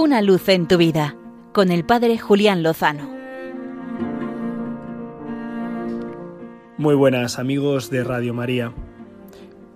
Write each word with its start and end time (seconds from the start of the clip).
Una 0.00 0.22
luz 0.22 0.48
en 0.48 0.68
tu 0.68 0.76
vida 0.76 1.16
con 1.52 1.72
el 1.72 1.84
Padre 1.84 2.18
Julián 2.18 2.62
Lozano. 2.62 3.10
Muy 6.76 6.94
buenas 6.94 7.40
amigos 7.40 7.90
de 7.90 8.04
Radio 8.04 8.32
María. 8.32 8.72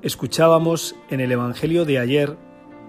Escuchábamos 0.01 0.95
en 1.11 1.19
el 1.19 1.33
Evangelio 1.33 1.85
de 1.85 1.99
ayer, 1.99 2.37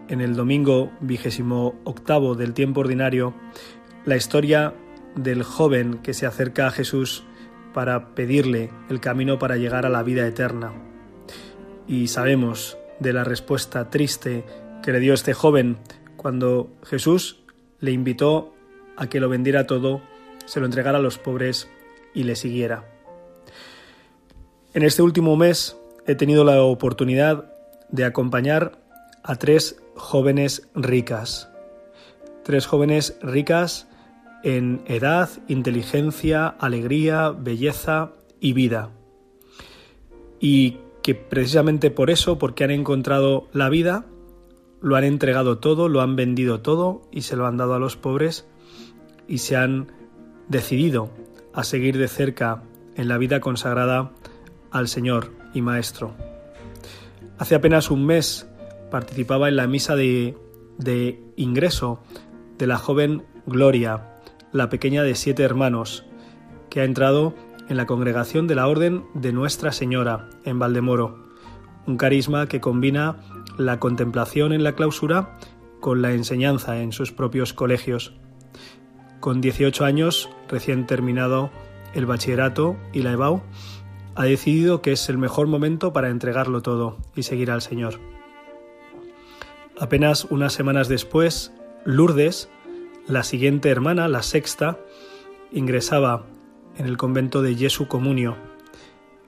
en 0.10 0.22
el 0.22 0.36
domingo 0.36 0.92
vigésimo 1.00 1.74
octavo 1.86 2.36
del 2.36 2.54
tiempo 2.54 2.82
ordinario, 2.82 3.34
la 4.06 4.16
historia 4.16 4.76
del 5.16 5.42
joven 5.42 6.02
que 6.04 6.14
se 6.14 6.28
acerca 6.28 6.68
a 6.68 6.72
Jesús 6.72 7.24
para 7.74 8.14
pedirle 8.14 8.70
el 8.92 9.00
camino 9.00 9.40
para 9.40 9.58
llegar 9.58 9.88
a 9.88 9.90
la 9.90 10.04
vida 10.04 10.28
eterna. 10.28 10.72
Y 11.88 12.10
sabemos 12.10 12.78
de 13.00 13.12
la 13.12 13.24
respuesta 13.24 13.90
triste 13.90 14.46
que 14.84 14.92
le 14.92 15.00
dio 15.00 15.16
este 15.16 15.34
joven 15.34 15.80
cuando 16.24 16.72
Jesús 16.86 17.44
le 17.82 17.92
invitó 17.92 18.54
a 18.96 19.08
que 19.08 19.20
lo 19.20 19.28
vendiera 19.30 19.68
todo, 19.68 20.02
se 20.46 20.60
lo 20.62 20.66
entregara 20.66 20.98
a 20.98 21.02
los 21.02 21.20
pobres 21.20 21.70
y 22.16 22.24
le 22.24 22.36
siguiera. 22.36 22.90
En 24.74 24.84
este 24.84 25.02
último 25.02 25.36
mes 25.36 25.78
he 26.08 26.16
tenido 26.16 26.46
la 26.46 26.64
oportunidad 26.64 27.54
de 27.90 28.06
acompañar 28.06 28.80
a 29.22 29.36
tres 29.36 29.84
jóvenes 29.96 30.70
ricas. 30.74 31.50
Tres 32.44 32.66
jóvenes 32.66 33.18
ricas 33.22 33.88
en 34.44 34.82
edad, 34.86 35.30
inteligencia, 35.50 36.48
alegría, 36.48 37.32
belleza 37.32 38.12
y 38.40 38.54
vida. 38.54 38.92
Y 40.40 40.78
que 41.02 41.16
precisamente 41.16 41.92
por 41.92 42.10
eso, 42.10 42.40
porque 42.40 42.64
han 42.64 42.72
encontrado 42.72 43.50
la 43.52 43.68
vida, 43.68 44.06
lo 44.84 44.98
han 44.98 45.06
entregado 45.06 45.60
todo, 45.60 45.88
lo 45.88 46.02
han 46.02 46.18
vendido 46.18 46.60
todo 46.60 47.02
y 47.10 47.22
se 47.22 47.38
lo 47.38 47.48
han 47.48 47.56
dado 47.56 47.74
a 47.74 47.80
los 47.80 47.96
pobres 47.96 48.46
y 49.30 49.38
se 49.38 49.56
han 49.56 49.94
decidido 50.50 51.10
a 51.54 51.64
seguir 51.64 51.98
de 51.98 52.10
cerca 52.10 52.64
en 52.96 53.08
la 53.08 53.18
vida 53.18 53.40
consagrada 53.40 54.12
al 54.72 54.90
Señor 54.90 55.32
y 55.54 55.62
Maestro. 55.62 56.14
Hace 57.38 57.56
apenas 57.56 57.92
un 57.92 58.06
mes 58.06 58.46
participaba 58.92 59.48
en 59.48 59.56
la 59.56 59.68
misa 59.68 59.96
de, 59.96 60.36
ingreso 61.38 62.04
de 62.58 62.68
la 62.68 62.78
joven 62.78 63.24
Gloria, 63.48 64.20
la 64.52 64.68
pequeña 64.68 65.04
de 65.04 65.16
siete 65.16 65.44
hermanos, 65.44 66.06
que 66.70 66.82
ha 66.82 66.84
entrado 66.84 67.34
en 67.70 67.78
la 67.78 67.86
congregación 67.86 68.48
de 68.48 68.56
la 68.56 68.68
Orden 68.68 69.06
de 69.14 69.32
Nuestra 69.32 69.72
Señora, 69.72 70.30
en 70.44 70.60
Valdemoro, 70.60 71.24
un 71.86 71.98
carisma 71.98 72.48
que 72.48 72.62
combina 72.62 73.18
la 73.58 73.80
contemplación 73.80 74.54
en 74.54 74.64
la 74.64 74.76
clausura 74.76 75.38
con 75.80 76.02
la 76.02 76.14
enseñanza 76.14 76.82
en 76.82 76.92
sus 76.92 77.12
propios 77.12 77.54
colegios. 77.54 78.14
Con 79.20 79.42
18 79.42 79.86
años, 79.86 80.30
recién 80.50 80.86
terminado 80.86 81.52
el 81.94 82.06
bachillerato 82.06 82.78
y 82.94 83.02
la 83.02 83.12
EBAU, 83.14 83.42
ha 84.16 84.24
decidido 84.26 84.82
que 84.82 84.92
es 84.92 85.10
el 85.10 85.18
mejor 85.18 85.48
momento 85.48 85.94
para 85.94 86.10
entregarlo 86.10 86.62
todo 86.62 86.98
y 87.16 87.24
seguir 87.24 87.52
al 87.52 87.62
Señor. 87.62 88.00
Apenas 89.80 90.26
unas 90.26 90.54
semanas 90.54 90.88
después, 90.88 91.52
Lourdes, 91.84 92.50
la 93.08 93.24
siguiente 93.24 93.70
hermana, 93.70 94.08
la 94.08 94.24
sexta, 94.24 94.80
ingresaba 95.52 96.26
en 96.78 96.86
el 96.86 96.98
convento 96.98 97.42
de 97.42 97.56
Jesu 97.56 97.88
Comunio. 97.88 98.38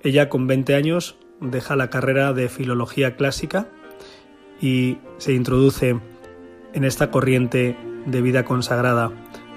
Ella 0.02 0.30
con 0.30 0.48
20 0.48 0.76
años 0.76 1.18
deja 1.42 1.76
la 1.76 1.90
carrera 1.90 2.34
de 2.34 2.50
filología 2.50 3.16
clásica 3.16 3.68
y 4.62 4.98
se 5.18 5.34
introduce 5.34 6.00
en 6.74 6.84
esta 6.84 7.12
corriente 7.12 7.78
de 8.06 8.22
vida 8.22 8.46
consagrada 8.46 9.12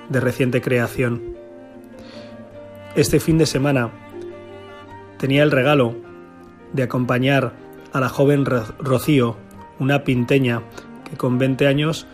de 0.09 0.21
reciente 0.21 0.61
creación. 0.61 1.37
Este 2.95 3.21
fin 3.21 3.39
de 3.39 3.47
semana 3.47 3.91
tenía 5.19 5.43
el 5.43 5.51
regalo 5.51 5.95
de 6.73 6.83
acompañar 6.83 7.53
a 7.93 8.01
la 8.01 8.09
joven 8.09 8.45
Rocío, 8.45 9.37
una 9.79 10.05
pinteña 10.05 10.63
que 11.09 11.17
con 11.17 11.39
20 11.39 11.67
años 11.67 12.07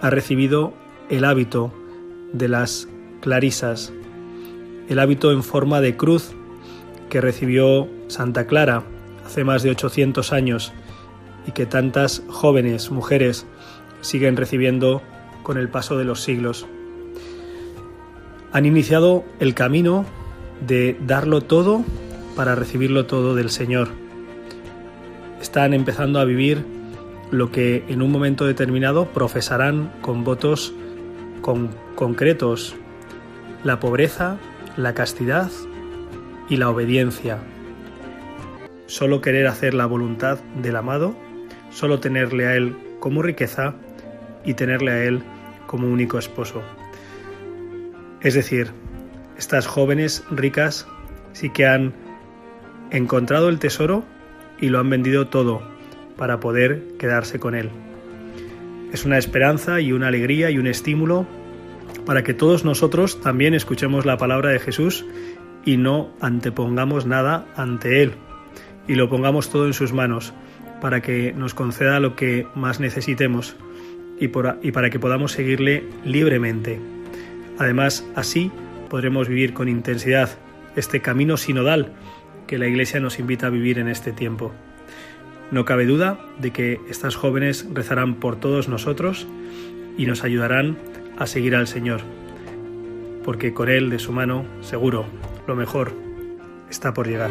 ha 0.00 0.10
recibido 0.10 0.74
el 1.08 1.24
hábito 1.24 1.72
de 2.32 2.48
las 2.48 2.88
clarisas, 3.20 3.92
el 4.88 4.98
hábito 4.98 5.32
en 5.32 5.42
forma 5.42 5.80
de 5.80 5.96
cruz 5.96 6.32
que 7.08 7.20
recibió 7.20 7.88
Santa 8.08 8.46
Clara 8.46 8.84
hace 9.24 9.44
más 9.44 9.62
de 9.62 9.70
800 9.70 10.32
años 10.32 10.72
y 11.46 11.52
que 11.52 11.66
tantas 11.66 12.22
jóvenes 12.28 12.90
mujeres 12.90 13.46
siguen 14.00 14.36
recibiendo 14.36 15.02
con 15.42 15.58
el 15.58 15.68
paso 15.68 15.98
de 15.98 16.04
los 16.04 16.22
siglos. 16.22 16.66
Han 18.52 18.66
iniciado 18.66 19.24
el 19.40 19.54
camino 19.54 20.04
de 20.66 20.96
darlo 21.06 21.40
todo 21.40 21.82
para 22.36 22.54
recibirlo 22.54 23.06
todo 23.06 23.34
del 23.34 23.50
Señor. 23.50 23.88
Están 25.40 25.74
empezando 25.74 26.20
a 26.20 26.24
vivir 26.24 26.64
lo 27.30 27.50
que 27.50 27.84
en 27.88 28.02
un 28.02 28.12
momento 28.12 28.46
determinado 28.46 29.06
profesarán 29.06 29.90
con 30.02 30.22
votos 30.22 30.74
con 31.40 31.70
concretos 31.96 32.76
la 33.64 33.80
pobreza, 33.80 34.38
la 34.76 34.94
castidad 34.94 35.50
y 36.48 36.56
la 36.56 36.70
obediencia. 36.70 37.38
Solo 38.86 39.20
querer 39.20 39.46
hacer 39.46 39.74
la 39.74 39.86
voluntad 39.86 40.38
del 40.60 40.76
amado, 40.76 41.16
solo 41.70 42.00
tenerle 42.00 42.46
a 42.46 42.56
Él 42.56 42.76
como 43.00 43.22
riqueza 43.22 43.74
y 44.44 44.54
tenerle 44.54 44.90
a 44.92 45.04
Él 45.04 45.22
como 45.66 45.88
único 45.88 46.18
esposo. 46.18 46.62
Es 48.20 48.34
decir, 48.34 48.70
estas 49.38 49.66
jóvenes 49.66 50.24
ricas 50.30 50.86
sí 51.32 51.50
que 51.50 51.66
han 51.66 51.94
encontrado 52.90 53.48
el 53.48 53.58
tesoro 53.58 54.04
y 54.60 54.68
lo 54.68 54.78
han 54.78 54.90
vendido 54.90 55.28
todo 55.28 55.62
para 56.16 56.40
poder 56.40 56.82
quedarse 56.98 57.38
con 57.38 57.54
Él. 57.54 57.70
Es 58.92 59.04
una 59.04 59.18
esperanza 59.18 59.80
y 59.80 59.92
una 59.92 60.08
alegría 60.08 60.50
y 60.50 60.58
un 60.58 60.66
estímulo 60.66 61.26
para 62.04 62.22
que 62.22 62.34
todos 62.34 62.64
nosotros 62.64 63.20
también 63.20 63.54
escuchemos 63.54 64.04
la 64.04 64.18
palabra 64.18 64.50
de 64.50 64.58
Jesús 64.58 65.06
y 65.64 65.78
no 65.78 66.10
antepongamos 66.20 67.06
nada 67.06 67.46
ante 67.56 68.02
Él 68.02 68.14
y 68.88 68.94
lo 68.94 69.08
pongamos 69.08 69.50
todo 69.50 69.66
en 69.66 69.74
sus 69.74 69.92
manos 69.92 70.32
para 70.80 71.00
que 71.00 71.32
nos 71.32 71.54
conceda 71.54 72.00
lo 72.00 72.16
que 72.16 72.46
más 72.54 72.80
necesitemos 72.80 73.56
y, 74.18 74.28
para 74.28 74.90
que 74.90 74.98
podamos 74.98 75.32
seguirle 75.32 75.84
libremente. 76.04 76.80
Además, 77.58 78.04
así 78.14 78.50
podremos 78.88 79.28
vivir 79.28 79.52
con 79.52 79.68
intensidad 79.68 80.30
este 80.76 81.00
camino 81.00 81.36
sinodal 81.36 81.92
que 82.46 82.58
la 82.58 82.66
Iglesia 82.66 83.00
nos 83.00 83.18
invita 83.18 83.46
a 83.46 83.50
vivir 83.50 83.78
en 83.78 83.88
este 83.88 84.12
tiempo. 84.12 84.52
No 85.50 85.64
cabe 85.64 85.86
duda 85.86 86.18
de 86.40 86.50
que 86.50 86.80
estas 86.88 87.14
jóvenes 87.14 87.66
rezarán 87.72 88.14
por 88.14 88.36
todos 88.36 88.68
nosotros 88.68 89.26
y 89.96 90.06
nos 90.06 90.24
ayudarán 90.24 90.78
a 91.18 91.26
seguir 91.26 91.54
al 91.54 91.66
Señor, 91.66 92.00
porque 93.24 93.52
con 93.52 93.68
Él 93.68 93.90
de 93.90 93.98
su 93.98 94.12
mano, 94.12 94.46
seguro, 94.62 95.06
lo 95.46 95.54
mejor 95.54 95.92
está 96.70 96.94
por 96.94 97.06
llegar. 97.06 97.30